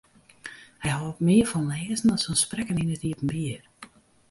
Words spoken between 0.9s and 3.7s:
hâldt mear fan lêzen as fan sprekken yn it iepenbier.